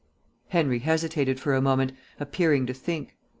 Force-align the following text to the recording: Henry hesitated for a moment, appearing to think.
Henry 0.47 0.79
hesitated 0.79 1.39
for 1.39 1.53
a 1.53 1.61
moment, 1.61 1.91
appearing 2.19 2.65
to 2.65 2.73
think. 2.73 3.15